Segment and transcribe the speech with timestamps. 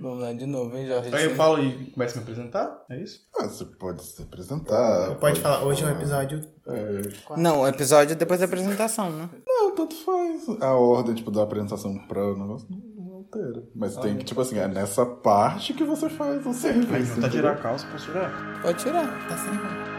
[0.00, 1.14] Vamos lá de novo, hein, Jorge?
[1.14, 2.84] Aí eu falo e começo a me apresentar?
[2.90, 3.20] É isso?
[3.36, 5.14] Ah, você pode se apresentar.
[5.16, 6.40] Pode falar, hoje é um episódio.
[6.66, 9.28] É, Não, o episódio é depois da apresentação, né?
[9.46, 10.48] não, tanto faz.
[10.60, 13.62] A ordem, tipo, da apresentação pra o negócio não, altera.
[13.74, 16.94] Mas tem que, tipo assim, é nessa parte que você faz o serviço.
[16.94, 18.62] Aí não tá tirar a calça, posso tirar?
[18.62, 19.28] Pode tirar.
[19.28, 19.89] Tá sem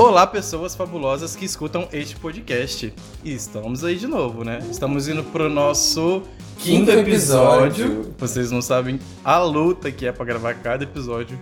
[0.00, 2.90] Olá, pessoas fabulosas que escutam este podcast.
[3.22, 4.58] E estamos aí de novo, né?
[4.70, 6.22] Estamos indo pro nosso
[6.58, 7.84] quinto Quinto episódio.
[7.84, 8.14] episódio.
[8.16, 11.38] Vocês não sabem a luta que é pra gravar cada episódio.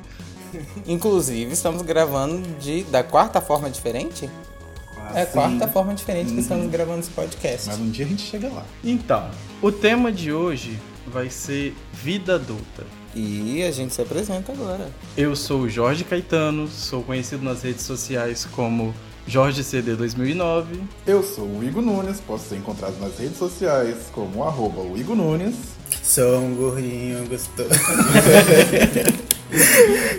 [0.88, 4.28] Inclusive, estamos gravando de, da quarta forma diferente?
[5.14, 7.68] É a quarta forma diferente que estamos gravando esse podcast.
[7.68, 8.66] Mas um dia a gente chega lá.
[8.82, 9.30] Então,
[9.62, 12.84] o tema de hoje vai ser vida adulta.
[13.20, 14.88] E a gente se apresenta agora.
[15.16, 18.94] Eu sou o Jorge Caetano, sou conhecido nas redes sociais como
[19.26, 20.80] Jorge CD 2009.
[21.04, 25.16] Eu sou o Igor Nunes, posso ser encontrado nas redes sociais como arroba o Igor
[25.16, 25.56] Nunes.
[26.00, 27.70] Sou um gordinho gostoso.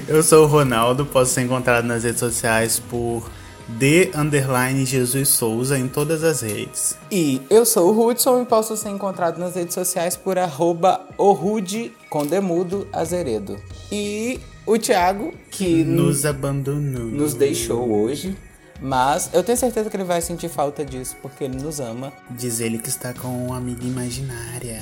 [0.05, 3.31] Eu sou o Ronaldo, posso ser encontrado nas redes sociais por
[3.77, 6.97] D underline Jesus Souza em todas as redes.
[7.11, 11.91] E eu sou o Hudson e posso ser encontrado nas redes sociais por arroba orude
[12.09, 13.57] com demudo azeredo.
[13.91, 17.05] E o Thiago, que Nos abandonou.
[17.05, 18.35] nos deixou hoje,
[18.81, 22.13] mas eu tenho certeza que ele vai sentir falta disso, porque ele nos ama.
[22.29, 24.81] Diz ele que está com uma amiga imaginária.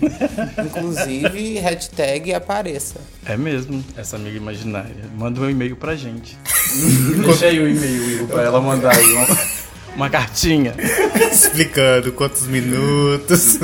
[0.64, 3.00] Inclusive, hashtag apareça.
[3.24, 5.10] É mesmo, essa amiga imaginária.
[5.16, 6.38] Manda um e-mail pra gente.
[7.24, 9.26] Deixa aí o e-mail, Igor, pra ela mandar aí uma,
[9.96, 10.74] uma cartinha.
[11.32, 13.58] Explicando quantos minutos.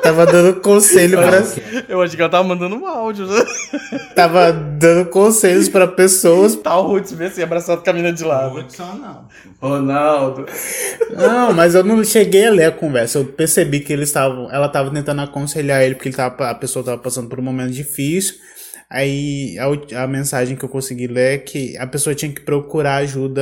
[0.03, 1.41] Tava dando conselho pra.
[1.87, 3.45] Eu acho que ela tava mandando um áudio, né?
[4.13, 6.57] Tava dando conselhos pra pessoas.
[6.57, 8.65] Tá o Roots bem assim, abraçado com a mina de lado.
[8.77, 9.27] não.
[9.61, 10.45] Ronaldo.
[11.15, 13.19] Não, mas eu não cheguei a ler a conversa.
[13.19, 14.51] Eu percebi que eles estavam.
[14.51, 17.71] Ela tava tentando aconselhar ele, porque ele tava, a pessoa tava passando por um momento
[17.71, 18.35] difícil.
[18.93, 22.97] Aí a, a mensagem que eu consegui ler é que a pessoa tinha que procurar
[22.97, 23.41] ajuda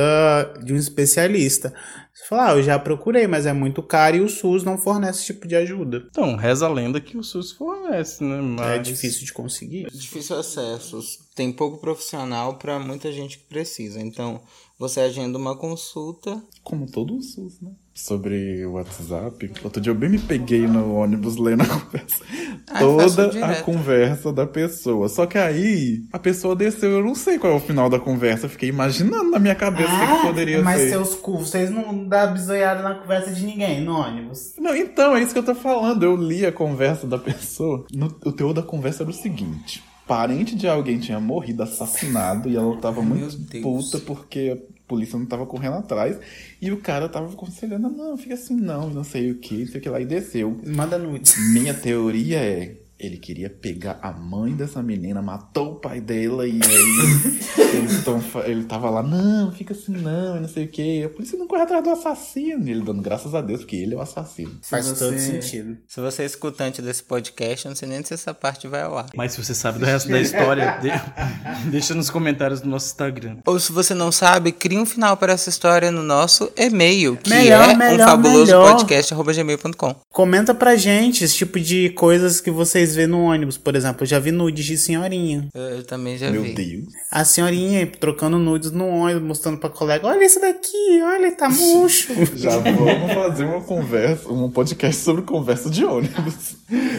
[0.64, 1.74] de um especialista.
[2.14, 5.20] Você fala, ah, eu já procurei, mas é muito caro e o SUS não fornece
[5.20, 6.04] esse tipo de ajuda.
[6.10, 8.40] Então, reza a lenda que o SUS fornece, né?
[8.40, 8.66] Mas...
[8.66, 9.86] É difícil de conseguir.
[9.90, 11.00] Difícil acesso.
[11.34, 13.98] Tem pouco profissional para muita gente que precisa.
[13.98, 14.42] Então,
[14.78, 16.42] você agenda uma consulta.
[16.62, 17.70] Como todo o SUS, né?
[17.94, 19.52] Sobre o WhatsApp.
[19.62, 22.24] Outro dia eu bem me peguei no ônibus lendo a conversa.
[22.66, 25.08] Ah, Toda a conversa da pessoa.
[25.08, 28.46] Só que aí a pessoa desceu, eu não sei qual é o final da conversa.
[28.46, 30.90] Eu fiquei imaginando na minha cabeça o que, que poderia mas ser.
[30.90, 34.54] seus cu, vocês não dão bisoiada na conversa de ninguém no ônibus.
[34.58, 36.02] Não, então, é isso que eu tô falando.
[36.02, 37.84] Eu li a conversa da pessoa.
[37.92, 42.56] No- o teor da conversa era o seguinte: parente de alguém tinha morrido, assassinado, e
[42.56, 46.18] ela tava muito puta porque a polícia não tava correndo atrás.
[46.60, 49.80] E o cara tava aconselhando: não, fica assim, não, não sei o que, não sei
[49.80, 50.60] o que lá, e desceu.
[50.66, 51.34] Manda nudes.
[51.52, 52.76] Minha teoria é.
[53.02, 56.60] Ele queria pegar a mãe dessa menina, matou o pai dela e aí
[57.76, 61.02] eles tão, ele tava lá, não, fica assim não, e não sei o que.
[61.02, 62.66] A polícia não corre atrás do assassino.
[62.68, 64.52] E ele dando graças a Deus, porque ele é o assassino.
[64.62, 65.76] Faz Se todo você- sentido.
[65.88, 68.96] Se você é escutante desse podcast, eu não sei nem se essa parte vai ao
[68.96, 69.06] ar.
[69.16, 70.92] Mas se você sabe do resto da história, de-
[71.72, 73.38] deixa nos comentários do nosso Instagram.
[73.44, 77.30] Ou se você não sabe, cria um final para essa história no nosso e-mail, que
[77.30, 78.76] Melhor, é melhor, um fabuloso melhor.
[78.76, 79.96] podcast.gmail.com.
[80.10, 83.58] Comenta pra gente esse tipo de coisas que vocês vê no ônibus.
[83.58, 85.48] Por exemplo, eu já vi nudes de senhorinha.
[85.54, 86.54] Eu, eu também já Meu vi.
[86.54, 86.92] Deus.
[87.10, 91.48] A senhorinha trocando nudes no ônibus, mostrando pra colega: Olha esse daqui, olha, ele tá
[91.48, 92.12] murcho.
[92.36, 96.56] Já vamos fazer uma conversa, um podcast sobre conversa de ônibus.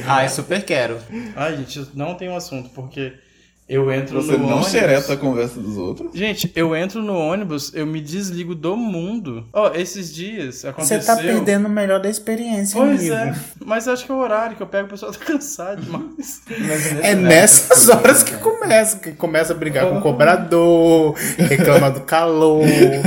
[0.08, 0.98] Ah, eu super quero.
[1.36, 3.14] Ai, gente, não tem um assunto, porque
[3.68, 4.68] Eu entro Você no não ônibus.
[4.72, 6.12] xereta a conversa dos outros.
[6.14, 9.46] Gente, eu entro no ônibus, eu me desligo do mundo.
[9.54, 11.04] Ó, esses dias Você aconteceu...
[11.06, 13.16] tá perdendo o melhor da experiência, Pois amigo.
[13.16, 16.42] é, mas acho que é o horário que eu pego, o pessoal tá cansado demais.
[17.02, 22.64] É nessas horas que começa, que começa a brigar com o cobrador, reclama do calor,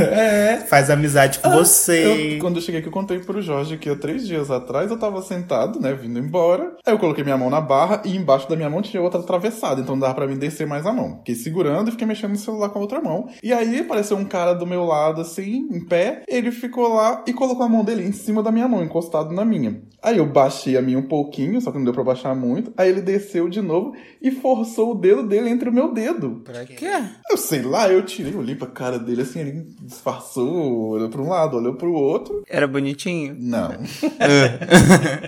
[0.68, 2.36] faz amizade com você.
[2.36, 4.98] Eu, quando eu cheguei aqui, eu contei pro Jorge que há três dias atrás eu
[4.98, 6.72] tava sentado, né, vindo embora.
[6.84, 9.80] Aí eu coloquei minha mão na barra e embaixo da minha mão tinha outra atravessada,
[9.80, 11.18] então não dava pra mim descer mais a mão.
[11.18, 13.28] Fiquei segurando e fiquei mexendo no celular com a outra mão.
[13.42, 16.22] E aí apareceu um cara do meu lado, assim, em pé.
[16.28, 19.44] Ele ficou lá e colocou a mão dele em cima da minha mão, encostado na
[19.44, 19.80] minha.
[20.02, 22.72] Aí eu baixei a minha um pouquinho, só que não deu pra baixar muito.
[22.76, 26.42] Aí ele desceu de novo e forçou o dedo dele entre o meu dedo.
[26.44, 26.86] Pra quê?
[27.28, 31.28] Eu sei lá, eu tirei, olhei pra cara dele assim, ele disfarçou, olhou pra um
[31.28, 32.42] lado, olhou pro outro.
[32.48, 33.36] Era bonitinho.
[33.38, 33.70] Não.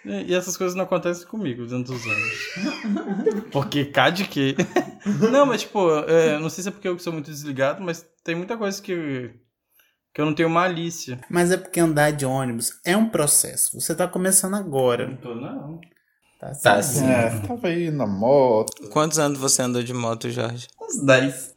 [0.04, 3.44] E essas coisas não acontecem comigo dentro dos anos.
[3.52, 4.54] Porque cá de quê?
[5.30, 8.34] Não, mas tipo, é, não sei se é porque eu sou muito desligado, mas tem
[8.34, 9.30] muita coisa que,
[10.14, 11.20] que eu não tenho malícia.
[11.30, 13.80] Mas é porque andar de ônibus é um processo.
[13.80, 15.06] Você tá começando agora.
[15.08, 15.80] Não tô, não.
[16.38, 16.78] Tá, Tá.
[16.78, 18.88] É, tava aí na moto.
[18.90, 20.68] Quantos anos você andou de moto, Jorge?
[20.80, 21.56] Uns 10.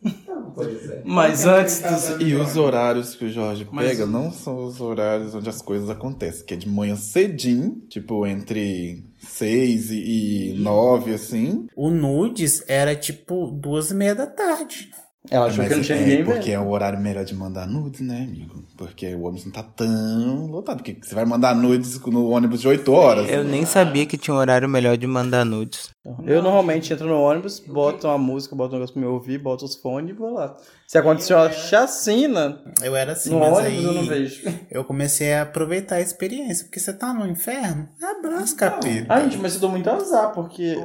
[1.04, 2.22] Mas antes dos...
[2.22, 5.90] E os horários que o Jorge Mas- pega não são os horários onde as coisas
[5.90, 11.68] acontecem, que é de manhã cedinho, tipo entre seis e, e nove, assim.
[11.76, 14.92] O nudes era tipo duas e meia da tarde.
[15.30, 16.54] Ela achou Mas que não tinha é ninguém porque vendo.
[16.54, 18.64] é o horário melhor de mandar nudes, né, amigo?
[18.76, 20.78] Porque o ônibus não tá tão lotado.
[20.78, 23.30] Porque você vai mandar nudes no ônibus de 8 horas.
[23.30, 25.92] Eu nem sabia que tinha um horário melhor de mandar nudes.
[26.26, 29.64] Eu normalmente entro no ônibus, boto uma música, boto um negócio pra me ouvir, boto
[29.64, 30.58] os fones e vou lá.
[30.88, 34.42] Se acontecer uma chacina Eu era assim, no mas ônibus, aí eu não vejo.
[34.72, 36.66] eu comecei a aproveitar a experiência.
[36.66, 39.06] Porque você tá no inferno, abraço, capeta.
[39.08, 40.76] Ah, gente, mas eu dou muito azar, porque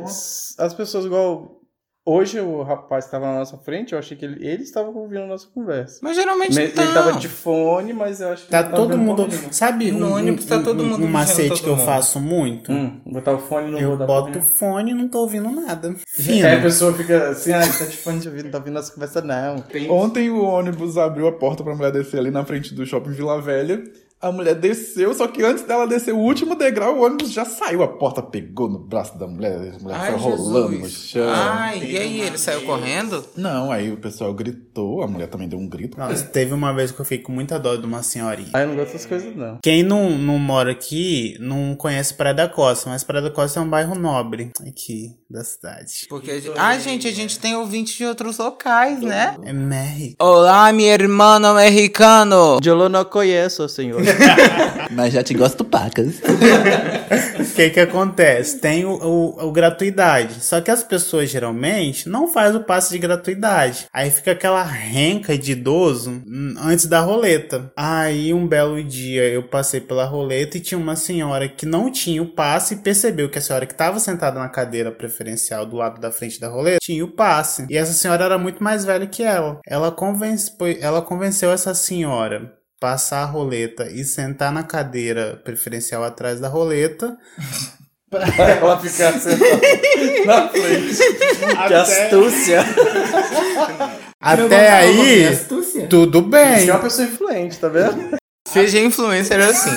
[0.59, 1.56] as pessoas igual.
[2.09, 5.23] Hoje o rapaz que tava na nossa frente, eu achei que ele, ele estava ouvindo
[5.23, 5.99] a nossa conversa.
[6.03, 6.85] Mas geralmente Me- não.
[6.85, 9.27] Ele tava de fone, mas eu acho que Tá ele tava todo mundo.
[9.27, 9.53] nenhuma.
[9.53, 12.71] Sabe No um, ônibus tá todo um- mundo um macete todo que eu faço muito?
[12.71, 15.89] Hum, botar o fone no Eu boto o fone e não tô ouvindo nada.
[15.89, 16.05] nenhuma.
[16.07, 16.47] Fino.
[16.47, 18.93] Aí a pessoa fica assim, ah, tá de fone de ouvido, não tá ouvindo nossa
[18.93, 19.65] conversa não.
[19.91, 23.43] Ontem o ônibus abriu a porta pra mulher descer ali na frente do shopping Vila
[23.43, 23.83] Velha.
[24.27, 27.83] A mulher desceu, só que antes dela descer o último degrau, o ônibus já saiu.
[27.83, 30.93] A porta pegou no braço da mulher, a mulher Ai, foi rolando no Jesus.
[31.09, 31.29] chão.
[31.29, 33.25] Ai, e aí, ele saiu correndo?
[33.37, 35.97] Não, aí o pessoal gritou, a mulher também deu um grito.
[35.99, 38.51] Nossa, teve uma vez que eu fiquei com muita dó de uma senhorinha.
[38.53, 39.59] Aí eu não gosto dessas coisas não.
[39.63, 43.63] Quem não, não mora aqui não conhece Praia da Costa, mas Praia da Costa é
[43.63, 46.07] um bairro nobre aqui da cidade.
[46.09, 46.31] Porque.
[46.33, 49.37] a gente- Ah, gente, a gente tem ouvintes de outros locais, né?
[49.45, 50.17] É México.
[50.21, 52.59] Olá, meu irmão americano!
[52.65, 54.01] Eu não conheço, senhor.
[54.91, 56.21] Mas já te gosto pacas.
[57.39, 58.59] O que que acontece?
[58.59, 60.43] Tem o, o, o gratuidade.
[60.43, 63.87] Só que as pessoas geralmente não fazem o passe de gratuidade.
[63.93, 66.23] Aí fica aquela renca de idoso
[66.59, 67.73] antes da roleta.
[67.77, 72.23] Aí um belo dia eu passei pela roleta e tinha uma senhora que não tinha
[72.23, 76.01] o passe e percebeu que a senhora que estava sentada na cadeira preferencial do lado
[76.01, 77.67] da frente da roleta tinha o passe.
[77.69, 79.61] E essa senhora era muito mais velha que ela.
[79.67, 86.39] Ela, convence, ela convenceu essa senhora passar a roleta e sentar na cadeira preferencial atrás
[86.39, 87.17] da roleta.
[88.09, 89.61] pra ela ficar sentada
[90.25, 90.97] na frente.
[91.67, 92.65] Que astúcia.
[94.21, 95.37] Até aí,
[95.89, 96.71] tudo Você é bem.
[96.71, 98.17] uma pessoa influente, tá vendo?
[98.47, 99.71] Seja influencer assim.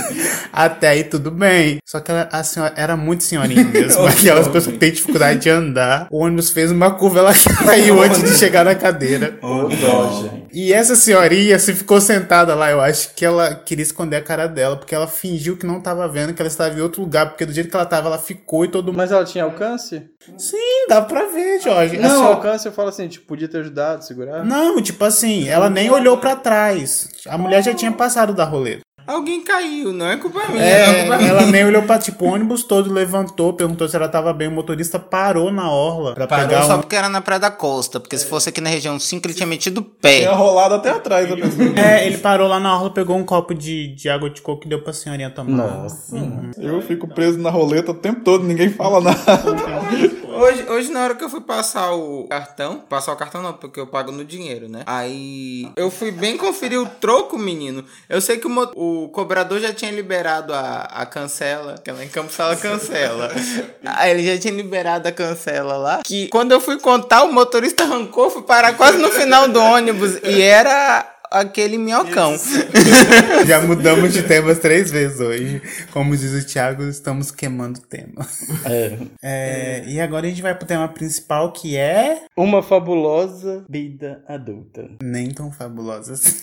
[0.54, 1.80] Até aí, tudo bem.
[1.84, 4.06] Só que ela, a senhora era muito senhorinha mesmo.
[4.06, 6.08] Aquelas pessoas que têm dificuldade de andar.
[6.12, 7.34] O ônibus fez uma curva, ela
[7.66, 9.40] caiu antes de chegar na cadeira.
[9.42, 10.39] Ô, dó, gente.
[10.52, 12.72] E essa senhorinha se ficou sentada lá.
[12.72, 16.08] Eu acho que ela queria esconder a cara dela, porque ela fingiu que não tava
[16.08, 18.66] vendo, que ela estava em outro lugar, porque do jeito que ela tava, ela ficou
[18.66, 18.98] e todo mundo.
[18.98, 20.10] Mas ela tinha alcance?
[20.38, 21.98] Sim, dá pra ver, Jorge.
[21.98, 24.44] Não, senhora- alcance eu falo assim, tipo, podia ter ajudado, segurar.
[24.44, 27.10] Não, tipo assim, ela nem olhou pra trás.
[27.28, 28.82] A mulher já tinha passado da roleta.
[29.10, 30.64] Alguém caiu, não é culpa minha.
[30.64, 31.30] É, não é culpa minha.
[31.32, 34.48] ela nem olhou pra, tipo, o ônibus todo levantou, perguntou se ela tava bem.
[34.48, 36.82] O motorista parou na orla pra Parou pegar só um...
[36.82, 38.00] porque era na Praia da Costa.
[38.00, 40.20] Porque se fosse aqui na região 5, ele tinha metido o pé.
[40.20, 41.70] Tinha rolado até atrás da pessoa.
[41.76, 44.70] É, ele parou lá na orla, pegou um copo de, de água de coco e
[44.70, 45.58] deu pra senhorinha tomar.
[45.58, 46.16] Nossa.
[46.60, 49.20] Eu fico preso na roleta o tempo todo, ninguém fala nada.
[50.40, 53.78] Hoje, hoje, na hora que eu fui passar o cartão, passar o cartão não, porque
[53.78, 54.84] eu pago no dinheiro, né?
[54.86, 57.84] Aí eu fui bem conferir o troco, menino.
[58.08, 62.08] Eu sei que o, o cobrador já tinha liberado a, a cancela, que lá em
[62.08, 63.34] Campos fala cancela.
[63.84, 66.02] Aí ele já tinha liberado a cancela lá.
[66.06, 70.20] Que quando eu fui contar, o motorista arrancou, fui parar quase no final do ônibus.
[70.24, 72.36] E era aquele minhocão.
[73.46, 75.62] Já mudamos de temas três vezes hoje.
[75.92, 78.28] Como diz o Thiago, estamos queimando o tema.
[78.66, 78.98] É.
[79.22, 82.24] É, e agora a gente vai pro tema principal que é.
[82.36, 84.90] Uma fabulosa vida adulta.
[85.02, 86.40] Nem tão fabulosa assim.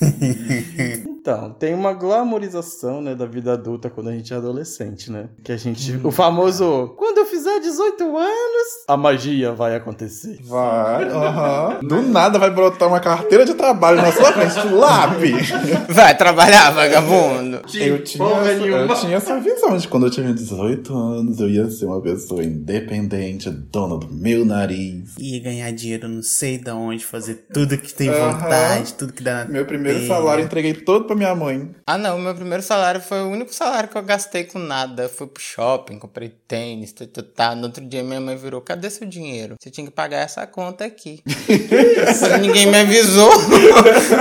[1.27, 5.29] Então, tem uma glamorização, né, da vida adulta quando a gente é adolescente, né?
[5.43, 6.01] Que a gente.
[6.05, 6.95] O famoso.
[6.97, 7.26] Quando
[7.57, 10.39] fizer 18 anos, a magia vai acontecer.
[10.45, 11.79] Vai, aham.
[11.83, 15.51] Do nada vai brotar uma carteira de trabalho na sua frente, lápis.
[15.89, 17.57] Vai trabalhar, vagabundo.
[17.75, 21.87] Eu tinha, eu tinha essa visão de quando eu tinha 18 anos, eu ia ser
[21.87, 25.15] uma pessoa independente, dona do meu nariz.
[25.19, 28.33] Ia ganhar dinheiro, não sei de onde, fazer tudo que tem Aham.
[28.33, 30.09] vontade, tudo que dá na Meu primeiro telha.
[30.09, 31.71] salário eu entreguei todo pra minha mãe.
[31.87, 32.19] Ah, não.
[32.19, 35.09] Meu primeiro salário foi o único salário que eu gastei com nada.
[35.09, 37.55] Fui pro shopping, comprei tênis, tá, tá, tá.
[37.55, 39.55] No outro dia minha mãe virou: cadê seu dinheiro?
[39.61, 41.23] Você tinha que pagar essa conta aqui.
[42.41, 43.31] Ninguém me avisou.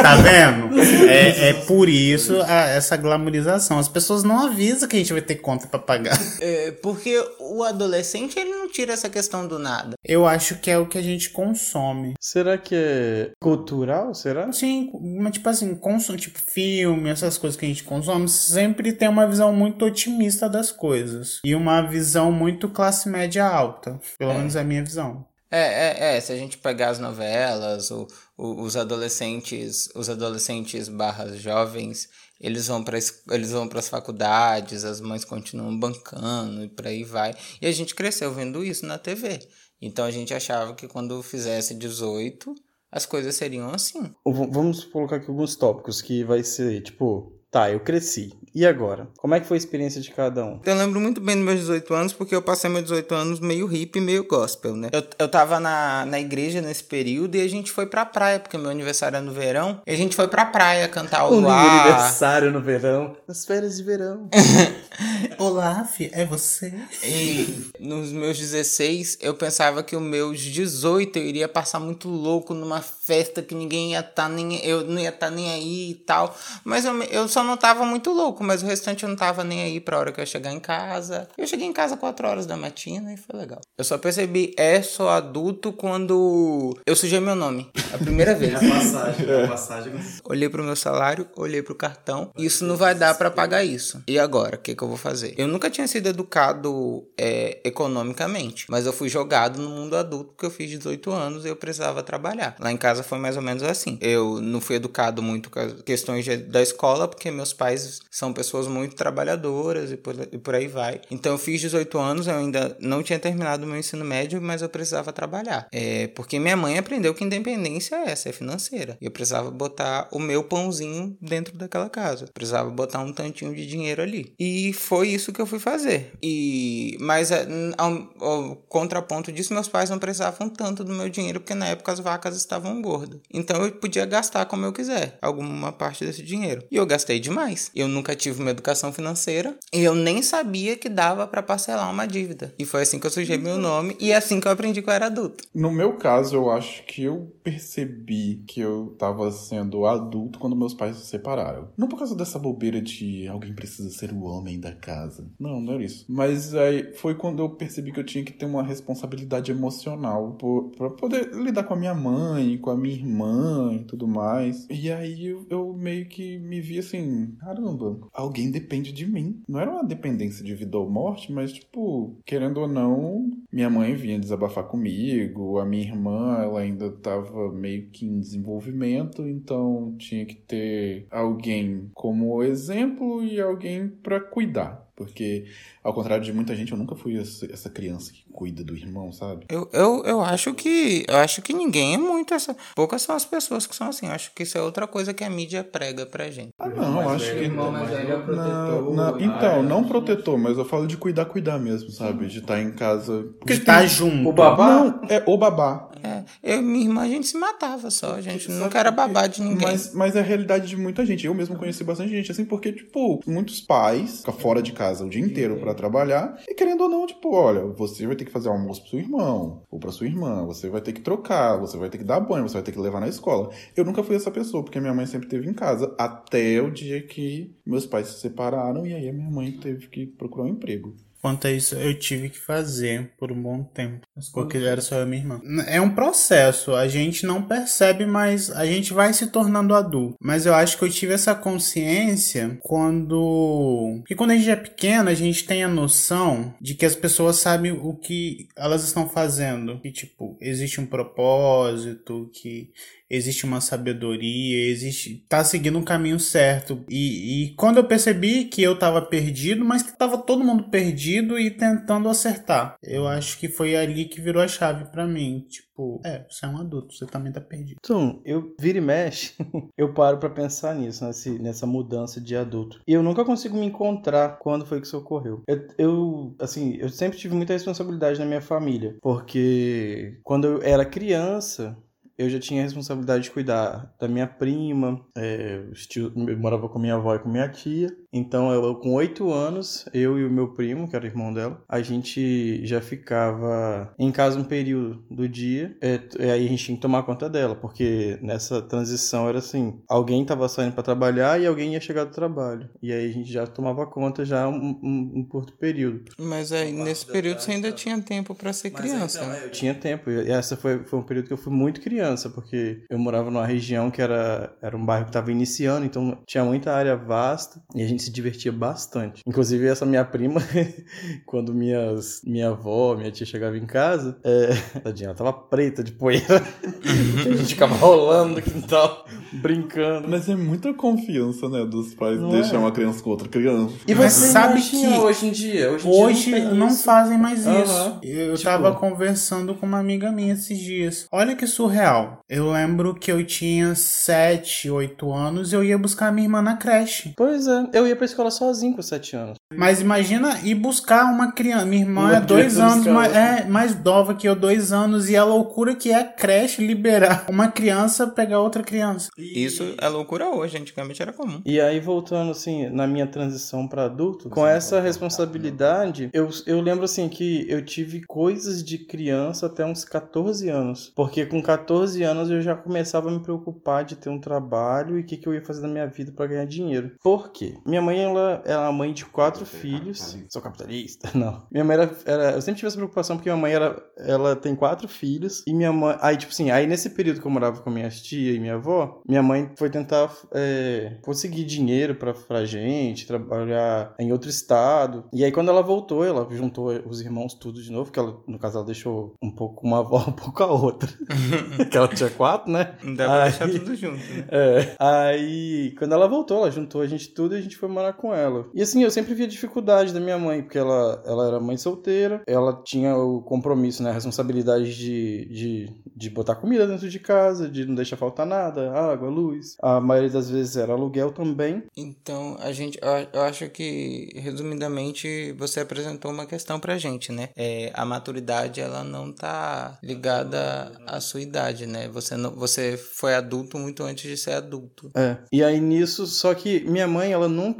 [0.01, 0.79] Tá vendo?
[1.09, 3.79] É, é por isso a- essa glamorização.
[3.79, 6.17] As pessoas não avisam que a gente vai ter conta pra pagar.
[6.41, 9.93] É, porque o adolescente, ele não tira essa questão do nada.
[10.03, 12.13] Eu acho que é o que a gente consome.
[12.19, 14.13] Será que é cultural?
[14.13, 14.51] Será?
[14.51, 19.07] Sim, mas tipo assim, consome, tipo filme, essas coisas que a gente consome, sempre tem
[19.07, 21.39] uma visão muito otimista das coisas.
[21.45, 23.99] E uma visão muito classe média alta.
[24.17, 25.25] Pelo menos é a minha visão.
[25.51, 28.07] É, é, é, se a gente pegar as novelas, o,
[28.37, 32.09] o- os adolescentes, os adolescentes barras jovens,
[32.41, 32.97] eles vão para
[33.31, 37.33] eles vão para as faculdades, as mães continuam bancando e por aí vai.
[37.61, 39.39] E a gente cresceu vendo isso na TV.
[39.81, 42.53] Então a gente achava que quando fizesse 18,
[42.91, 44.13] as coisas seriam assim.
[44.25, 48.33] Vamos colocar aqui alguns tópicos que vai ser, tipo, tá, eu cresci.
[48.57, 49.09] E agora?
[49.17, 50.61] Como é que foi a experiência de cada um?
[50.65, 53.65] Eu lembro muito bem dos meus 18 anos, porque eu passei meus 18 anos meio
[53.67, 54.87] hippie e meio gospel, né?
[54.93, 58.57] Eu, eu tava na, na igreja nesse período e a gente foi pra praia, porque
[58.57, 59.81] meu aniversário é no verão.
[59.85, 61.81] E a gente foi pra praia cantar o O luar.
[61.81, 64.29] aniversário no verão, nas férias de verão.
[65.37, 66.73] Olá, fi, é você?
[67.03, 72.53] E nos meus 16, eu pensava que os meus 18 eu iria passar muito louco
[72.53, 74.65] numa festa que ninguém ia estar nem.
[74.65, 76.33] Eu não ia estar nem aí e tal.
[76.63, 79.63] Mas eu, eu só não tava muito louco, mas o restante eu não tava nem
[79.63, 81.27] aí pra hora que eu chegar em casa.
[81.37, 83.59] Eu cheguei em casa 4 horas da matina e foi legal.
[83.77, 87.69] Eu só percebi, é, sou adulto quando eu sujei meu nome.
[87.93, 88.53] A primeira vez.
[88.53, 89.93] passagem, a passagem.
[90.23, 92.31] Olhei pro meu salário, olhei pro cartão.
[92.37, 94.01] Isso não vai dar pra pagar isso.
[94.07, 95.33] E agora, o que, que eu vou fazer?
[95.37, 100.45] Eu nunca tinha sido educado é, economicamente, mas eu fui jogado no mundo adulto porque
[100.45, 102.55] eu fiz 18 anos e eu precisava trabalhar.
[102.59, 103.97] Lá em casa foi mais ou menos assim.
[104.01, 108.67] Eu não fui educado muito com as questões da escola porque meus pais são pessoas
[108.67, 111.01] muito trabalhadoras e por, e por aí vai.
[111.09, 114.61] Então eu fiz 18 anos, eu ainda não tinha terminado o meu ensino médio, mas
[114.61, 115.67] eu precisava trabalhar.
[115.71, 118.97] É, porque minha mãe aprendeu que independência é essa, é financeira.
[119.01, 122.25] E eu precisava botar o meu pãozinho dentro daquela casa.
[122.25, 124.33] Eu precisava botar um tantinho de dinheiro ali.
[124.37, 126.11] E foi isso que eu fui fazer.
[126.21, 131.39] E mas é, ao, ao contraponto disso, meus pais não precisavam tanto do meu dinheiro
[131.39, 133.19] porque na época as vacas estavam gordas.
[133.33, 136.63] Então eu podia gastar como eu quiser, alguma parte desse dinheiro.
[136.69, 137.71] E eu gastei demais.
[137.75, 142.07] Eu nunca tive uma educação financeira e eu nem sabia que dava pra parcelar uma
[142.07, 142.53] dívida.
[142.57, 144.89] E foi assim que eu sujei meu nome e é assim que eu aprendi que
[144.89, 145.43] eu era adulto.
[145.53, 150.73] No meu caso, eu acho que eu percebi que eu tava sendo adulto quando meus
[150.73, 151.69] pais se separaram.
[151.77, 155.27] Não por causa dessa bobeira de alguém precisa ser o homem da casa.
[155.39, 156.05] Não, não era isso.
[156.09, 160.71] Mas aí foi quando eu percebi que eu tinha que ter uma responsabilidade emocional por,
[160.71, 164.65] pra poder lidar com a minha mãe, com a minha irmã e tudo mais.
[164.69, 169.41] E aí eu, eu meio que me vi assim, caramba, alguém depende de mim.
[169.47, 173.95] Não era uma dependência de vida ou morte, mas tipo, querendo ou não, minha mãe
[173.95, 180.25] vinha desabafar comigo, a minha irmã, ela ainda tava meio que em desenvolvimento, então tinha
[180.25, 184.85] que ter alguém como exemplo e alguém pra cuidar.
[184.95, 185.45] Porque,
[185.85, 189.45] ao contrário de muita gente, eu nunca fui essa criança que cuida do irmão, sabe?
[189.47, 192.57] Eu, eu, eu acho que eu acho que ninguém é muito essa.
[192.75, 194.07] Poucas são as pessoas que são assim.
[194.07, 196.49] Eu acho que isso é outra coisa que a mídia prega pra gente.
[196.57, 197.43] Ah, não, eu acho que.
[197.43, 201.59] irmão mais velho é Não, protetor, então, não protetor, mas eu falo de cuidar, cuidar
[201.59, 202.25] mesmo, sabe?
[202.25, 203.23] De estar em casa.
[203.37, 204.27] Porque tá junto.
[204.27, 204.67] O babá?
[204.67, 205.91] Não, é o babá.
[206.03, 208.15] É, eu e minha irmã a gente se matava só.
[208.15, 209.67] A gente nunca era babá de ninguém.
[209.67, 211.25] Mas, mas é a realidade de muita gente.
[211.25, 215.09] Eu mesmo conheci bastante gente assim, porque, tipo, muitos pais ficam fora de casa o
[215.09, 216.41] dia inteiro pra trabalhar.
[216.47, 219.63] E querendo ou não, tipo, olha, você vai ter que fazer almoço pro seu irmão,
[219.69, 222.47] ou pra sua irmã, você vai ter que trocar, você vai ter que dar banho,
[222.47, 223.49] você vai ter que levar na escola.
[223.75, 227.01] Eu nunca fui essa pessoa, porque minha mãe sempre esteve em casa, até o dia
[227.05, 230.95] que meus pais se separaram, e aí a minha mãe teve que procurar um emprego.
[231.25, 234.05] Quanto a isso, eu tive que fazer por um bom tempo.
[234.31, 235.41] Porque era só eu e minha irmã.
[235.65, 240.15] É um processo, a gente não percebe, mas a gente vai se tornando adulto.
[240.21, 243.95] Mas eu acho que eu tive essa consciência quando.
[244.01, 247.37] Porque quando a gente é pequeno, a gente tem a noção de que as pessoas
[247.37, 249.81] sabem o que elas estão fazendo.
[249.81, 252.69] Que, tipo, existe um propósito, que
[253.09, 256.83] existe uma sabedoria, existe tá seguindo um caminho certo.
[256.89, 261.14] E, e quando eu percebi que eu tava perdido, mas que tava todo mundo perdido
[261.39, 262.75] e tentando acertar.
[262.81, 266.49] Eu acho que foi ali que virou a chave para mim, tipo, é, você é
[266.49, 267.77] um adulto, você também tá perdido.
[267.79, 269.33] Então, eu vira e mexe,
[269.77, 272.81] eu paro para pensar nisso, nesse, nessa mudança de adulto.
[272.87, 275.43] E eu nunca consigo me encontrar quando foi que isso ocorreu.
[275.47, 280.85] Eu, eu, assim, eu sempre tive muita responsabilidade na minha família, porque quando eu era
[280.85, 281.77] criança,
[282.17, 285.63] eu já tinha a responsabilidade de cuidar da minha prima, é,
[285.95, 287.89] eu morava com minha avó e com minha tia.
[288.15, 291.61] Então, eu, com oito anos, eu e o meu primo, que era o irmão dela,
[291.67, 295.75] a gente já ficava em casa um período do dia.
[295.81, 300.21] É, aí a gente tinha que tomar conta dela, porque nessa transição era assim: alguém
[300.21, 302.69] estava saindo para trabalhar e alguém ia chegar do trabalho.
[302.81, 306.05] E aí a gente já tomava conta já um, um, um curto período.
[306.17, 309.19] Mas aí nesse período você ainda tinha tempo para ser criança.
[309.19, 310.09] Então, eu tinha tempo.
[310.09, 313.45] E essa foi, foi um período que eu fui muito criança, porque eu morava numa
[313.45, 317.83] região que era, era um bairro que estava iniciando, então tinha muita área vasta e
[317.83, 319.21] a gente se divertia bastante.
[319.25, 320.41] Inclusive, essa minha prima,
[321.25, 325.91] quando minhas, minha avó, minha tia chegava em casa, é, tadinha, ela tava preta de
[325.91, 326.41] poeira.
[327.25, 330.07] a gente ficava rolando no quintal, brincando.
[330.07, 332.59] Mas é muita confiança, né, dos pais Não deixar é?
[332.59, 333.73] uma criança com outra criança.
[333.87, 335.71] E Mas você sabe imagina que hoje em dia?
[335.71, 336.83] Hoje, em Hoje dia não, isso.
[336.83, 337.49] fazem mais isso.
[337.49, 337.99] Aham.
[338.03, 341.07] Eu Tipo- tava conversando com uma amiga minha esses dias.
[341.11, 342.19] Olha que surreal.
[342.29, 346.55] Eu lembro que eu tinha 7, 8 anos e eu ia buscar minha irmã na
[346.57, 347.13] creche.
[347.15, 349.37] Pois é, eu ia pra escola sozinho com 7 anos.
[349.53, 351.65] Mas imagina ir buscar uma criança.
[351.65, 355.09] Minha irmã Uma é dois anos mais, é, mais nova que eu, dois anos.
[355.09, 359.09] E a loucura que é a creche liberar uma criança pegar outra criança.
[359.17, 361.41] Isso é loucura hoje, antigamente era comum.
[361.45, 366.85] E aí, voltando assim, na minha transição para adulto, com essa responsabilidade, eu, eu lembro
[366.85, 370.91] assim que eu tive coisas de criança até uns 14 anos.
[370.95, 375.01] Porque com 14 anos eu já começava a me preocupar de ter um trabalho e
[375.01, 376.91] o que, que eu ia fazer na minha vida para ganhar dinheiro.
[377.01, 377.57] Por quê?
[377.75, 380.17] Minha mãe, ela, ela é a mãe de quatro filhos.
[380.29, 381.09] Sou capitalista?
[381.17, 381.43] Não.
[381.51, 382.31] Minha mãe era, era.
[382.31, 383.83] Eu sempre tive essa preocupação porque minha mãe era.
[383.97, 385.97] Ela tem quatro filhos e minha mãe.
[385.99, 389.01] Aí, tipo assim, aí nesse período que eu morava com minhas tia e minha avó,
[389.05, 395.03] minha mãe foi tentar é, conseguir dinheiro pra, pra gente, trabalhar em outro estado.
[395.11, 398.39] E aí, quando ela voltou, ela juntou os irmãos tudo de novo, que ela, no
[398.39, 400.89] caso, ela deixou um pouco uma avó, um pouco a outra.
[401.69, 402.75] que ela tinha quatro, né?
[402.81, 404.27] Não dá pra Aí- deixar tudo junto, né?
[404.29, 404.75] É.
[404.79, 408.13] Aí, quando ela voltou, ela juntou a gente tudo e a gente foi morar com
[408.13, 408.45] ela.
[408.53, 412.21] E assim, eu sempre via dificuldade da minha mãe, porque ela, ela era mãe solteira,
[412.27, 417.49] ela tinha o compromisso, né, a responsabilidade de, de, de botar comida dentro de casa,
[417.49, 419.55] de não deixar faltar nada, água, luz.
[419.61, 421.63] A maioria das vezes era aluguel também.
[421.75, 427.29] Então, a gente, eu, eu acho que, resumidamente, você apresentou uma questão pra gente, né?
[427.35, 431.87] É, a maturidade, ela não tá ligada à sua idade, né?
[431.89, 434.91] Você, não, você foi adulto muito antes de ser adulto.
[434.95, 435.17] É.
[435.31, 437.54] E aí nisso, só que minha mãe, ela nunca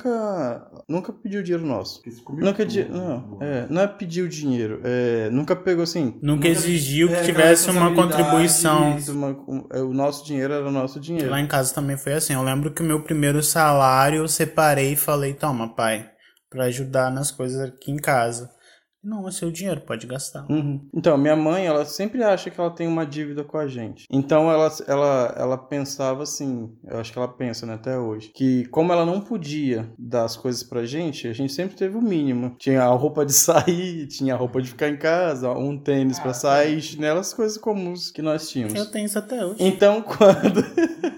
[0.87, 2.01] nunca pediu dinheiro nosso.
[2.37, 2.83] Nunca di...
[2.85, 7.69] não, é, não é pediu dinheiro, é, nunca pegou assim, Nunca exigiu que É, tivesse
[7.69, 8.97] uma contribuição.
[9.09, 11.29] uma- um- é, o nosso dinheiro era o nosso dinheiro.
[11.29, 12.33] Lá em casa também foi assim.
[12.33, 16.09] Eu lembro que o meu primeiro salário eu separei e falei: toma, pai,
[16.49, 18.49] pra ajudar nas coisas aqui em casa.
[19.05, 20.45] Não, é seu dinheiro, pode gastar.
[20.49, 20.81] Uhum.
[20.91, 24.05] Então, minha mãe, ela sempre acha que ela tem uma dívida com a gente.
[24.09, 28.65] Então, ela, ela, ela pensava assim, eu acho que ela pensa, né, até hoje, que
[28.69, 32.55] como ela não podia dar as coisas pra gente, a gente sempre teve o mínimo.
[32.57, 36.33] Tinha a roupa de sair, tinha a roupa de ficar em casa, um tênis pra
[36.33, 38.73] sair, chinelo, as coisas comuns que nós tínhamos.
[38.73, 39.57] Eu tenho isso até hoje.
[39.59, 40.63] Então, quando,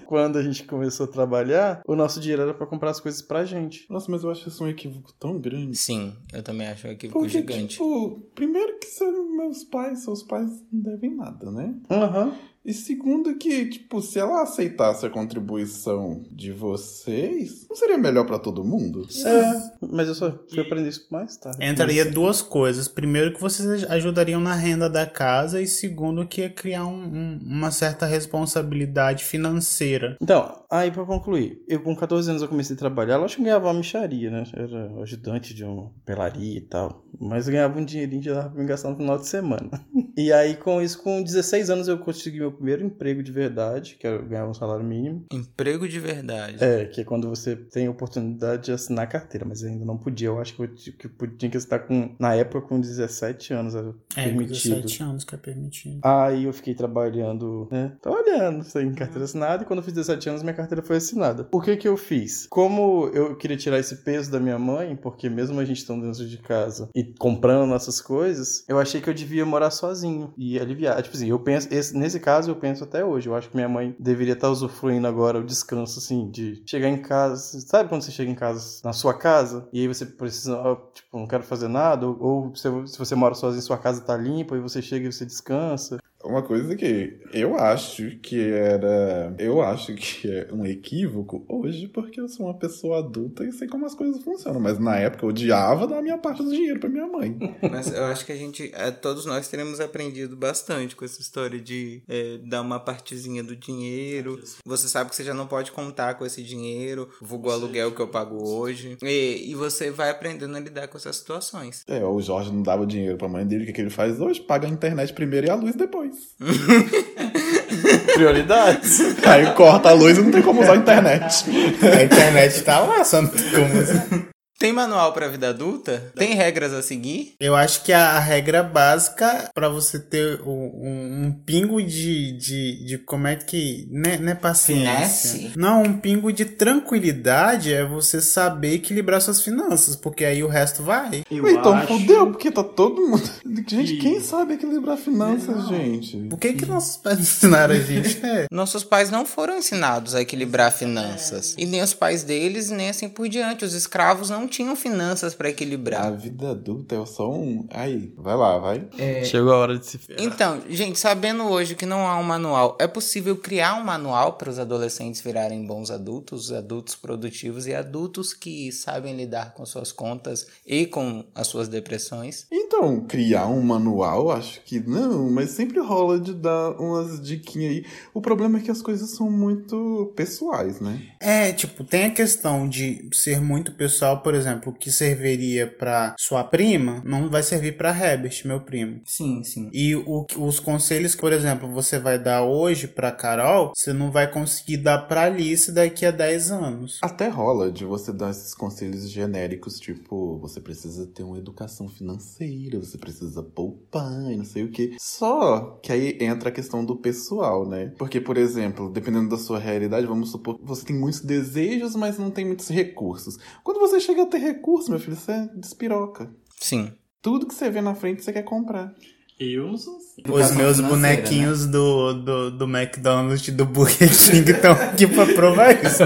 [0.04, 3.46] quando a gente começou a trabalhar, o nosso dinheiro era pra comprar as coisas pra
[3.46, 3.86] gente.
[3.88, 5.76] Nossa, mas eu acho isso um equívoco tão grande.
[5.78, 7.77] Sim, eu também acho um equívoco Porque, gigante.
[7.78, 11.74] Tipo, primeiro que são meus pais, seus pais não devem nada, né?
[11.88, 12.36] Aham.
[12.68, 18.38] E segundo que, tipo, se ela aceitasse a contribuição de vocês, não seria melhor pra
[18.38, 19.06] todo mundo?
[19.24, 21.64] É, mas eu só fui aprender isso mais tarde.
[21.64, 22.86] Entraria duas coisas.
[22.86, 27.38] Primeiro, que vocês ajudariam na renda da casa, e segundo, que ia criar um- um-
[27.42, 30.16] uma certa responsabilidade financeira.
[30.20, 33.42] Então, aí pra concluir, eu com 14 anos eu comecei a trabalhar, eu acho que
[33.44, 34.44] ganhava uma micharia, né?
[34.52, 37.02] Era ajudante de uma pelaria e tal.
[37.18, 39.70] Mas eu ganhava um dinheirinho que dava pra me gastar no final de semana.
[40.18, 44.06] E aí, com isso, com 16 anos, eu consegui meu primeiro emprego de verdade, que
[44.06, 45.24] era ganhar um salário mínimo.
[45.32, 46.62] Emprego de verdade.
[46.62, 49.84] É, que é quando você tem a oportunidade de assinar a carteira, mas eu ainda
[49.84, 50.28] não podia.
[50.28, 53.74] Eu acho que eu que eu tinha que assinar com, na época com 17 anos,
[53.74, 54.74] era É, permitido.
[54.82, 56.00] 17 anos que é permitido.
[56.04, 57.92] Aí eu fiquei trabalhando, né?
[58.02, 61.44] Trabalhando, sem carteira assinada, e quando eu fiz 17 anos, minha carteira foi assinada.
[61.44, 62.46] Por que que eu fiz?
[62.48, 66.26] Como eu queria tirar esse peso da minha mãe, porque mesmo a gente estando dentro
[66.26, 71.00] de casa e comprando nossas coisas, eu achei que eu devia morar sozinho e aliviar.
[71.02, 73.68] Tipo assim, eu penso, esse- nesse caso eu penso até hoje, eu acho que minha
[73.68, 78.12] mãe deveria estar usufruindo agora o descanso, assim, de chegar em casa, sabe quando você
[78.12, 80.56] chega em casa, na sua casa, e aí você precisa,
[80.92, 84.16] tipo, não quero fazer nada, ou, ou se, se você mora sozinho, sua casa tá
[84.16, 85.98] limpa, e você chega e você descansa.
[86.28, 89.34] Uma coisa que eu acho que era.
[89.38, 93.66] Eu acho que é um equívoco hoje, porque eu sou uma pessoa adulta e sei
[93.66, 94.60] como as coisas funcionam.
[94.60, 97.34] Mas na época eu odiava dar a minha parte do dinheiro pra minha mãe.
[97.70, 101.58] Mas eu acho que a gente, é, todos nós teremos aprendido bastante com essa história
[101.58, 104.38] de é, dar uma partezinha do dinheiro.
[104.66, 108.02] Você sabe que você já não pode contar com esse dinheiro, vulgo o aluguel que
[108.02, 108.98] eu pago hoje.
[109.02, 111.84] E, e você vai aprendendo a lidar com essas situações.
[111.88, 114.42] É, o Jorge não dava dinheiro pra mãe dele, o que, que ele faz hoje?
[114.42, 116.17] Paga a internet primeiro e a luz depois.
[118.14, 119.00] Prioridades.
[119.24, 121.44] Aí corta a luz e não tem como usar a internet.
[121.82, 124.28] A internet tá lá, só não tem como.
[124.58, 126.12] Tem manual pra vida adulta?
[126.16, 127.34] Tem regras a seguir?
[127.38, 132.84] Eu acho que a, regra básica pra você ter um, um- um pingo de, de,
[132.84, 133.86] de como é que.
[133.90, 135.30] Né, não é paciência.
[135.32, 135.52] Finesse?
[135.56, 140.82] Não, um pingo de tranquilidade é você saber equilibrar suas finanças, porque aí o resto
[140.82, 141.22] vai.
[141.30, 143.30] então fudeu, porque tá todo mundo.
[143.68, 146.16] Gente, quem sabe equilibrar finanças, gente?
[146.28, 148.24] Por que, que nossos pais ensinaram a gente?
[148.24, 148.46] É.
[148.50, 151.54] Nossos pais não foram ensinados a equilibrar finanças.
[151.58, 153.64] E nem os pais deles, nem assim por diante.
[153.64, 156.16] Os escravos não tinham finanças pra A equilibrar.
[156.16, 157.66] vida adulta é só um.
[157.70, 158.88] Aí, vai lá, vai.
[159.24, 160.22] Chegou a hora de se ferrar.
[160.24, 164.50] Então, gente, sabendo hoje que não há um manual, é possível criar um manual para
[164.50, 170.46] os adolescentes virarem bons adultos, adultos produtivos e adultos que sabem lidar com suas contas
[170.66, 172.46] e com as suas depressões?
[172.50, 177.84] Então, criar um manual, acho que não, mas sempre rola de dar umas diquinhas aí.
[178.14, 181.02] O problema é que as coisas são muito pessoais, né?
[181.20, 186.14] É, tipo, tem a questão de ser muito pessoal, por exemplo, o que serviria pra
[186.18, 189.00] sua prima não vai servir pra Herbert, meu primo.
[189.04, 189.70] Sim, sim.
[189.72, 194.10] E o- os conselhos que, por exemplo, você vai dar hoje pra Carol, você não
[194.10, 196.98] vai conseguir dar pra Alice daqui a 10 anos.
[197.02, 202.78] Até rola de você dar esses conselhos genéricos, tipo, você precisa ter uma educação financeira,
[202.78, 204.96] você precisa poupar e não sei o quê.
[204.98, 207.92] Só que aí entra a questão do pessoal, né?
[207.98, 212.18] Porque, por exemplo, dependendo da sua realidade, vamos supor que você tem muitos desejos, mas
[212.18, 213.38] não tem muitos recursos.
[213.64, 216.30] Quando você chega a ter recursos, meu filho, você despiroca.
[216.60, 216.92] Sim.
[217.20, 218.94] Tudo que você vê na frente você quer comprar.
[219.40, 220.20] Eu não sou assim.
[220.28, 225.72] Os meus bonequinhos do, do, do McDonald's e do Burger King estão aqui pra provar
[225.80, 226.02] isso.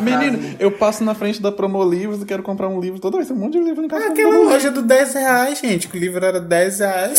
[0.00, 3.26] Menino, eu passo na frente da Promo Livros e quero comprar um livro toda vez.
[3.26, 4.06] Tem um monte de livro em casa.
[4.06, 7.18] Aquela loja do 10 reais, gente, que o livro era 10 reais.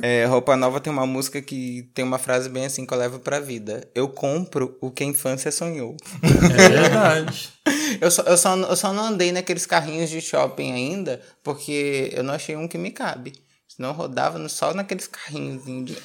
[0.00, 3.18] É, Roupa Nova tem uma música que tem uma frase bem assim que eu levo
[3.18, 3.86] pra vida.
[3.94, 5.94] Eu compro o que a infância sonhou.
[6.22, 7.50] É verdade.
[8.00, 12.24] Eu só, eu, só, eu só não andei naqueles carrinhos de shopping ainda, porque eu
[12.24, 13.32] não achei um que me cabe.
[13.76, 15.96] Senão rodava no- só naqueles carrinhos de.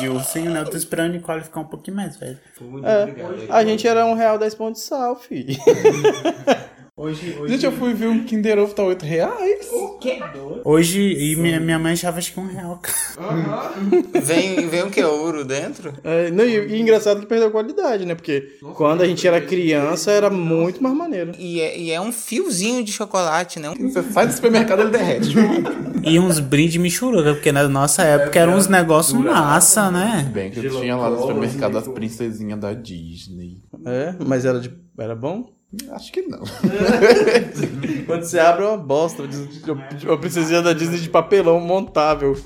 [0.00, 0.60] E o sim, né?
[0.60, 2.38] Eu tô esperando a Nicole ficar um pouquinho mais velho.
[2.86, 5.54] É, a gente era um real 10 pão de sal, filho.
[7.02, 9.68] Hoje, Gente, eu fui ver um Kinder Ovo tá 8 reais.
[10.64, 12.80] hoje e minha, minha mãe achava acho que um real.
[12.80, 13.72] cara.
[14.22, 15.02] Vem, vem o que?
[15.02, 15.92] Ouro dentro?
[16.04, 18.14] É, não, e, e engraçado que perdeu qualidade, né?
[18.14, 21.32] Porque quando a gente era criança era muito mais maneiro.
[21.40, 23.74] E é, e é um fiozinho de chocolate, né?
[23.80, 25.34] Você sai do supermercado ele derrete.
[26.04, 30.28] E uns brindes michuruca, porque na nossa época eram uns negócios massa, né?
[30.34, 33.60] Bem que eu tinha lá no supermercado as princesinhas da Disney.
[33.86, 35.48] É, mas era, de, era bom?
[35.90, 36.40] Acho que não.
[38.06, 39.22] Quando você abre é uma bosta.
[40.04, 42.36] Uma princesinha da Disney de papelão montável.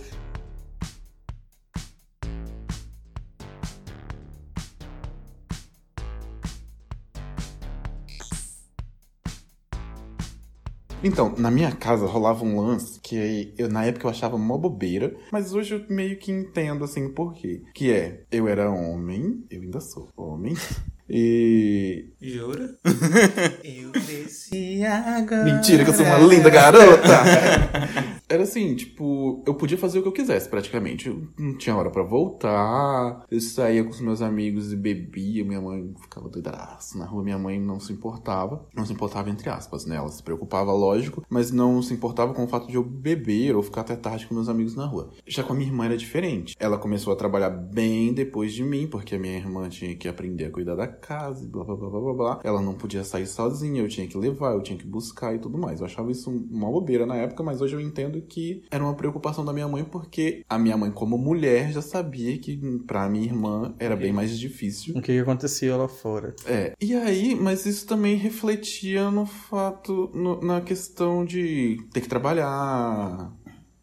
[11.02, 15.14] Então, na minha casa rolava um lance que eu, na época eu achava mó bobeira,
[15.30, 17.62] mas hoje eu meio que entendo assim por quê.
[17.74, 20.54] Que é, eu era homem, eu ainda sou homem,
[21.08, 22.06] e.
[22.20, 22.70] Jura?
[23.62, 25.44] eu cresci agora.
[25.44, 27.22] Mentira, que eu sou uma linda garota!
[28.28, 31.08] Era assim, tipo, eu podia fazer o que eu quisesse, praticamente.
[31.08, 33.24] Eu não tinha hora pra voltar.
[33.30, 35.44] Eu saía com os meus amigos e bebia.
[35.44, 37.22] Minha mãe ficava doidaço na rua.
[37.22, 38.66] Minha mãe não se importava.
[38.74, 39.96] Não se importava, entre aspas, né?
[39.96, 43.62] Ela se preocupava, lógico, mas não se importava com o fato de eu beber ou
[43.62, 45.10] ficar até tarde com meus amigos na rua.
[45.24, 46.56] Já com a minha irmã era diferente.
[46.58, 50.46] Ela começou a trabalhar bem depois de mim, porque a minha irmã tinha que aprender
[50.46, 52.40] a cuidar da casa e blá blá blá blá blá blá.
[52.42, 55.56] Ela não podia sair sozinha, eu tinha que levar, eu tinha que buscar e tudo
[55.56, 55.78] mais.
[55.78, 59.44] Eu achava isso uma bobeira na época, mas hoje eu entendo que era uma preocupação
[59.44, 63.74] da minha mãe, porque a minha mãe, como mulher, já sabia que pra minha irmã
[63.78, 64.94] era bem mais difícil.
[64.96, 66.34] O que que acontecia lá fora?
[66.46, 66.72] É.
[66.80, 73.32] E aí, mas isso também refletia no fato, no- na questão de ter que trabalhar.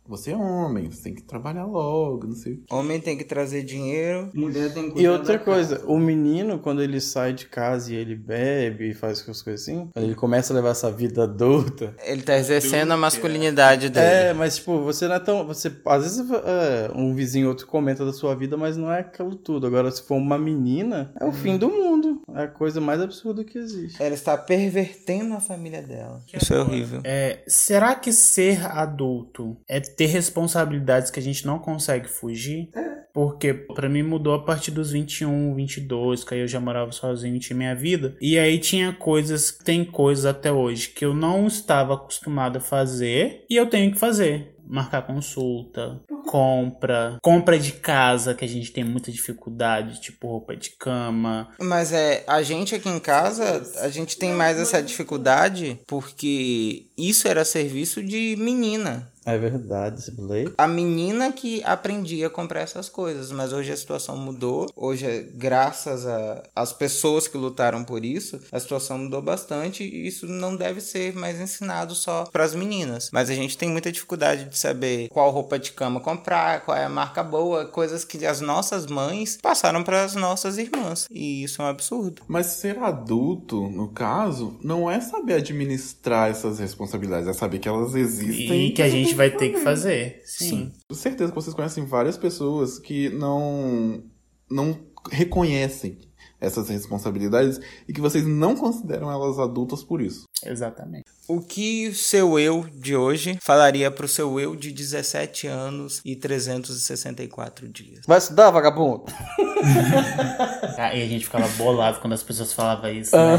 [0.07, 2.63] Você é homem, você tem que trabalhar logo, não sei o quê.
[2.71, 5.87] Homem tem que trazer dinheiro, mulher tem que E outra coisa, casa.
[5.87, 9.87] o menino, quando ele sai de casa e ele bebe e faz essas coisas assim,
[9.93, 11.95] quando ele começa a levar essa vida adulta.
[12.03, 14.05] Ele tá exercendo a masculinidade dele.
[14.05, 15.47] É, mas tipo, você não é tão.
[15.47, 19.35] Você, às vezes é, um vizinho outro comenta da sua vida, mas não é aquilo
[19.35, 19.67] tudo.
[19.67, 22.21] Agora, se for uma menina, é o fim do mundo.
[22.35, 24.01] É a coisa mais absurda que existe.
[24.01, 26.21] Ela está pervertendo a família dela.
[26.33, 27.01] Isso é horrível.
[27.03, 32.69] É, será que ser adulto é ter responsabilidades que a gente não consegue fugir?
[33.13, 37.39] Porque pra mim mudou a partir dos 21, 22, que aí eu já morava sozinho
[37.39, 38.15] tinha minha vida.
[38.19, 43.45] E aí tinha coisas, tem coisas até hoje que eu não estava acostumado a fazer
[43.47, 44.55] e eu tenho que fazer.
[44.65, 50.71] Marcar consulta, compra, compra de casa que a gente tem muita dificuldade, tipo roupa de
[50.71, 56.87] cama, Mas é, a gente aqui em casa, a gente tem mais essa dificuldade porque
[56.97, 59.12] isso era serviço de menina.
[59.25, 60.53] É verdade, esse Blake.
[60.57, 64.69] A menina que aprendia a comprar essas coisas, mas hoje a situação mudou.
[64.75, 66.05] Hoje, graças
[66.55, 71.13] às pessoas que lutaram por isso, a situação mudou bastante e isso não deve ser
[71.15, 73.09] mais ensinado só para as meninas.
[73.11, 76.85] Mas a gente tem muita dificuldade de saber qual roupa de cama comprar, qual é
[76.85, 81.07] a marca boa, coisas que as nossas mães passaram para as nossas irmãs.
[81.09, 82.21] E isso é um absurdo.
[82.27, 87.95] Mas ser adulto, no caso, não é saber administrar essas responsabilidades, é saber que elas
[87.95, 88.67] existem.
[88.67, 90.21] e que a gente vai ter que fazer.
[90.25, 90.71] Sim.
[90.87, 94.03] Com certeza que vocês conhecem várias pessoas que não,
[94.49, 94.79] não
[95.11, 95.99] reconhecem
[96.43, 100.25] essas responsabilidades e que vocês não consideram elas adultas por isso.
[100.45, 101.05] Exatamente.
[101.25, 106.17] O que o seu eu de hoje falaria pro seu eu de 17 anos e
[106.17, 108.01] 364 dias?
[108.05, 109.05] Vai estudar, vagabundo?
[110.75, 113.35] Ah, e a gente ficava bolado quando as pessoas falavam isso, né?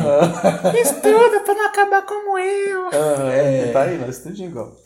[0.80, 2.88] Estuda pra não acabar como eu.
[2.90, 4.76] É, tá aí, nós estudamos igual.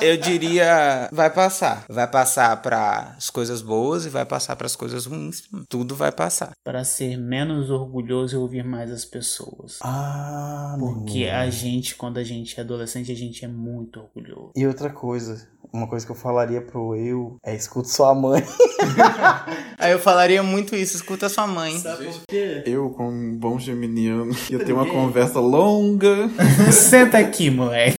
[0.00, 1.84] Eu diria, vai passar.
[1.88, 5.44] Vai passar para as coisas boas e vai passar para as coisas ruins.
[5.68, 6.52] Tudo vai passar.
[6.64, 9.78] Para ser menos orgulhoso e ouvir mais as pessoas.
[9.82, 14.52] Ah, Porque a gente, quando a gente é adolescente, a gente é muito orgulhoso.
[14.54, 18.42] E outra coisa, uma coisa que eu falaria pro eu é escuta sua mãe.
[19.78, 21.80] Aí eu falaria muito isso, escuta sua mãe.
[21.80, 22.62] por quê?
[22.66, 26.28] Eu, como um bom geminiano, ia ter uma conversa longa.
[26.72, 27.96] Senta aqui, moleque.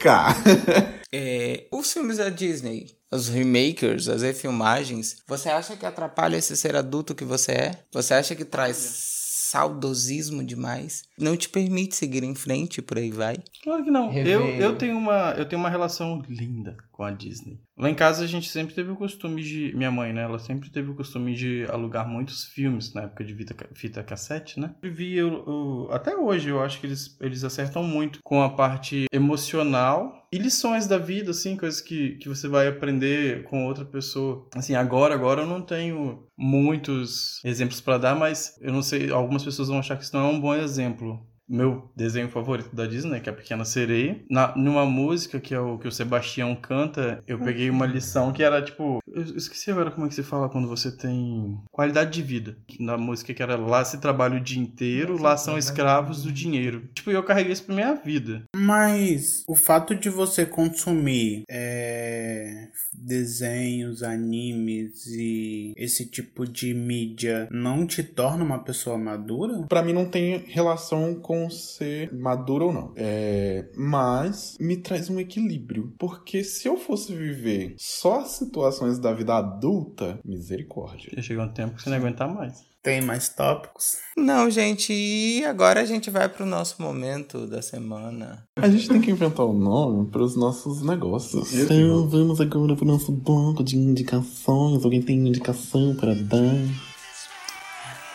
[0.00, 0.34] Cá!
[1.10, 6.76] É, os filmes da Disney, os remakers, as refilmagens, você acha que atrapalha esse ser
[6.76, 7.84] adulto que você é?
[7.90, 9.17] Você acha que traz
[9.50, 11.02] saudosismo demais?
[11.18, 13.36] Não te permite seguir em frente, por aí vai?
[13.62, 14.12] Claro que não.
[14.12, 17.58] Eu, eu, tenho uma, eu tenho uma relação linda com a Disney.
[17.76, 19.72] Lá em casa a gente sempre teve o costume de.
[19.76, 20.22] Minha mãe, né?
[20.22, 24.58] Ela sempre teve o costume de alugar muitos filmes na época de fita, fita cassete,
[24.58, 24.74] né?
[24.82, 28.50] Eu vi, eu, eu- até hoje eu acho que eles, eles acertam muito com a
[28.50, 33.84] parte emocional e lições da vida, assim, coisas que, que você vai aprender com outra
[33.84, 34.46] pessoa.
[34.54, 39.44] Assim, agora, agora eu não tenho muitos exemplos pra dar, mas eu não sei, algumas
[39.44, 43.20] pessoas vão achar que isso não é um bom exemplo meu desenho favorito da Disney,
[43.20, 44.20] que é a Pequena Sereia.
[44.30, 48.42] Na, numa música que é o que o Sebastião canta, eu peguei uma lição que
[48.42, 48.98] era tipo.
[49.06, 52.56] Eu esqueci agora como é que se fala quando você tem qualidade de vida.
[52.78, 56.88] Na música que era lá se trabalha o dia inteiro, lá são escravos do dinheiro.
[56.94, 58.44] Tipo, eu carreguei isso pra minha vida.
[58.54, 67.86] Mas o fato de você consumir é, desenhos, animes e esse tipo de mídia não
[67.86, 69.66] te torna uma pessoa madura?
[69.68, 72.92] Pra mim não tem relação com ser maduro ou não.
[72.96, 75.92] É, mas me traz um equilíbrio.
[75.98, 81.10] Porque se eu fosse viver só as situações da vida adulta, misericórdia.
[81.14, 82.68] Já chegou um tempo que você não aguentar mais.
[82.82, 83.96] Tem mais tópicos?
[84.16, 88.44] Não, gente, e agora a gente vai pro nosso momento da semana.
[88.56, 91.52] A gente tem que inventar um nome para os nossos negócios.
[91.52, 94.84] Então vamos agora pro nosso bloco de indicações.
[94.84, 96.87] Alguém tem indicação para dar?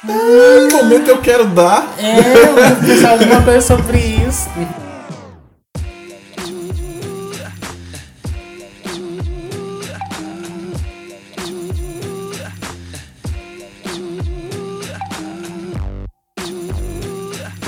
[0.08, 1.88] Ah, momento eu quero dar.
[1.98, 4.50] É, eu vou pensar alguma coisa sobre isso.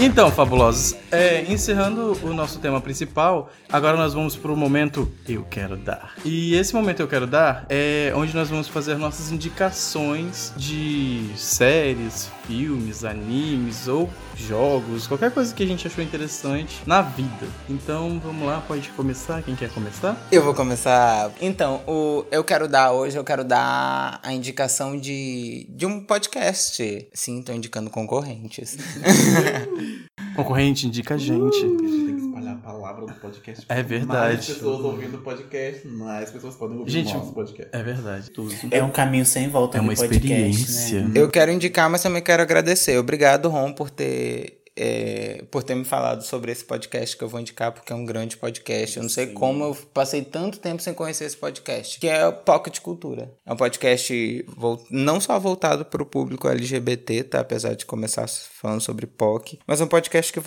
[0.06, 5.76] Então, fabulosos, é, encerrando o nosso tema principal, agora nós vamos pro momento Eu Quero
[5.76, 6.14] Dar.
[6.24, 12.30] E esse momento Eu Quero Dar é onde nós vamos fazer nossas indicações de séries,
[12.48, 17.48] filmes, animes ou jogos, qualquer coisa que a gente achou interessante na vida.
[17.70, 19.42] Então, vamos lá, pode começar?
[19.44, 20.18] Quem quer começar?
[20.32, 21.32] Eu vou começar.
[21.42, 27.08] Então, o eu quero dar hoje, eu quero dar a indicação de, de um podcast.
[27.14, 28.78] Sim, tô indicando concorrentes.
[30.36, 31.58] Concorrente indica a gente.
[31.58, 32.25] A
[32.66, 33.66] palavra do podcast.
[33.70, 34.36] É verdade.
[34.36, 37.70] Mais pessoas ouvindo o podcast, mais pessoas podem ouvir Gente, o nosso podcast.
[37.72, 38.54] É verdade, tudo.
[38.72, 41.06] É um caminho sem volta É uma podcast, experiência.
[41.06, 41.12] Né?
[41.16, 42.98] Eu quero indicar, mas também quero agradecer.
[42.98, 44.65] Obrigado, Ron, por ter.
[44.76, 48.06] É, por ter me falado sobre esse podcast que eu vou indicar, porque é um
[48.06, 48.98] grande podcast.
[48.98, 52.34] Eu não sei como eu passei tanto tempo sem conhecer esse podcast, que é o
[52.34, 53.32] Pocket Cultura.
[53.46, 54.46] É um podcast
[54.90, 57.40] não só voltado para o público LGBT, tá?
[57.40, 60.40] Apesar de começar falando sobre POC, mas é um podcast que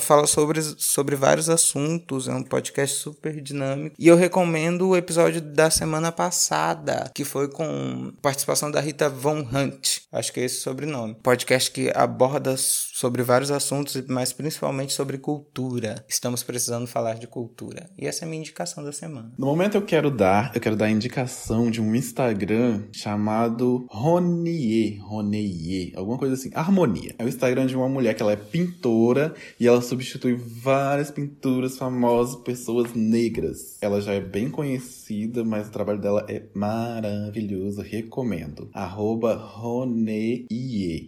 [0.00, 2.28] fala sobre, sobre vários assuntos.
[2.28, 3.96] É um podcast super dinâmico.
[3.98, 9.40] E eu recomendo o episódio da semana passada, que foi com participação da Rita Von
[9.52, 10.00] Hunt.
[10.12, 11.14] Acho que é esse o sobrenome.
[11.22, 12.54] Podcast que aborda
[13.00, 16.04] sobre vários assuntos, mas principalmente sobre cultura.
[16.06, 17.88] Estamos precisando falar de cultura.
[17.96, 19.32] E essa é a minha indicação da semana.
[19.38, 25.02] No momento eu quero dar, eu quero dar a indicação de um Instagram chamado Ronier,
[25.02, 27.14] Ronier, alguma coisa assim, Harmonia.
[27.18, 31.78] É o Instagram de uma mulher que ela é pintora e ela substitui várias pinturas
[31.78, 33.78] famosas por pessoas negras.
[33.80, 38.68] Ela já é bem conhecida, mas o trabalho dela é maravilhoso, recomendo.
[38.74, 40.44] Arroba Ronier,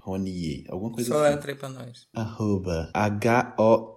[0.00, 1.36] Ronier, alguma coisa Só assim.
[1.36, 1.81] entra aí pra nós.
[2.14, 3.92] Arroba H-O-N-E-I-E-E.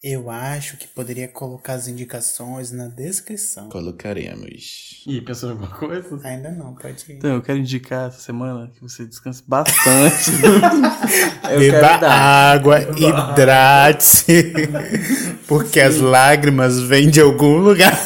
[0.00, 3.68] Eu acho que poderia colocar as indicações na descrição.
[3.68, 5.02] Colocaremos.
[5.04, 6.20] Ih, pensou em alguma coisa?
[6.22, 7.16] Ainda não, pode ir.
[7.16, 10.30] Então, eu quero indicar essa semana que você descanse bastante.
[11.50, 12.12] Eu Beba quero dar.
[12.12, 14.52] água, hidrate-se,
[15.48, 17.98] porque as lágrimas vêm de algum lugar.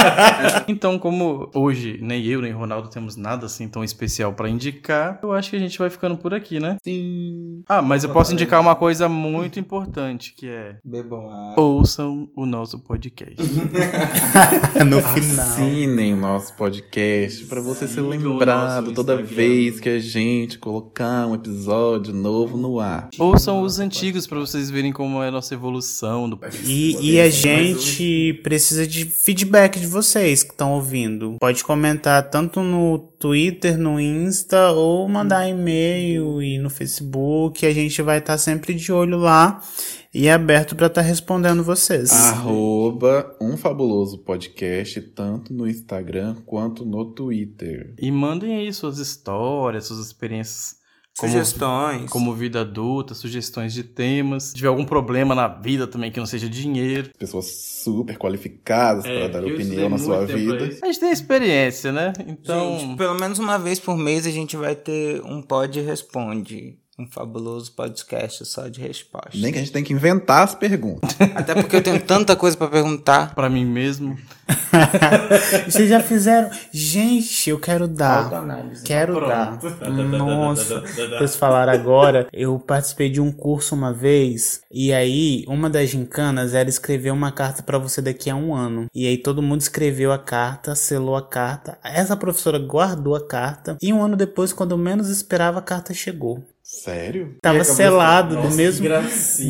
[0.66, 5.32] então, como hoje nem eu nem Ronaldo temos nada assim tão especial pra indicar, eu
[5.32, 6.76] acho que a gente vai ficando por aqui, né?
[6.82, 7.62] Sim.
[7.68, 11.62] Ah, mas eu posso indicar uma coisa muito importante, que é Bebam água.
[11.62, 13.36] ouçam o nosso podcast.
[14.86, 15.46] No final.
[15.46, 19.36] Assinem o nosso podcast para você ser lembrado toda Instagram.
[19.36, 23.10] vez que a gente colocar um episódio novo no ar.
[23.18, 26.36] ouçam os antigos pra vocês verem como é a nossa evolução do
[26.70, 31.36] E, e a gente precisa de feedback de vocês que estão ouvindo.
[31.40, 37.66] Pode comentar tanto no Twitter, no Insta, ou mandar e-mail e no Facebook.
[37.66, 39.60] A gente vai estar sempre de olho lá
[40.12, 42.12] e aberto para estar respondendo vocês.
[42.12, 47.94] Arroba um fabuloso podcast, tanto no Instagram quanto no Twitter.
[47.98, 50.79] E mandem aí suas histórias, suas experiências
[51.18, 52.10] como, Sugestões.
[52.10, 54.44] como vida adulta, sugestões de temas.
[54.44, 57.10] Se tiver algum problema na vida também que não seja dinheiro.
[57.18, 57.46] Pessoas
[57.84, 60.70] super qualificadas para dar opinião na sua vida.
[60.82, 62.12] A gente tem experiência, né?
[62.26, 62.78] Então.
[62.78, 66.78] Gente, pelo menos uma vez por mês a gente vai ter um Pod Responde.
[67.00, 69.30] Um fabuloso podcast só de resposta.
[69.32, 71.16] Nem que a gente tem que inventar as perguntas.
[71.34, 73.34] Até porque eu tenho tanta coisa pra perguntar.
[73.34, 74.18] Pra mim mesmo.
[75.66, 76.50] Vocês já fizeram?
[76.70, 78.24] Gente, eu quero dar.
[78.24, 78.84] Autoanálise.
[78.84, 79.58] Quero dar.
[79.88, 80.80] Nossa,
[81.18, 82.28] vocês falaram agora.
[82.32, 84.60] Eu participei de um curso uma vez.
[84.70, 88.86] E aí, uma das gincanas era escrever uma carta pra você daqui a um ano.
[88.94, 91.78] E aí, todo mundo escreveu a carta, selou a carta.
[91.82, 93.76] Essa professora guardou a carta.
[93.80, 96.44] E um ano depois, quando eu menos esperava, a carta chegou.
[96.72, 97.34] Sério?
[97.42, 98.86] Tava selado do mesmo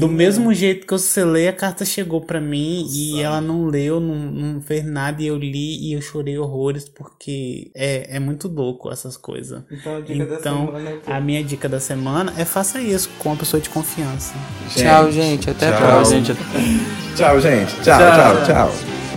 [0.00, 4.00] do mesmo jeito que eu selei, a carta chegou pra mim e ela não leu,
[4.00, 8.48] não, não fez nada e eu li e eu chorei horrores porque é, é muito
[8.48, 9.62] louco essas coisas.
[9.70, 10.72] Então, a Então,
[11.06, 14.32] a minha dica da semana é faça isso com uma pessoa de confiança.
[14.74, 15.50] Tchau, gente.
[15.50, 15.80] Até a Tchau.
[15.80, 16.16] próxima.
[16.24, 17.74] Gente, até- Tchau, gente.
[17.82, 18.44] tchau, tchau.
[18.46, 19.09] tchau.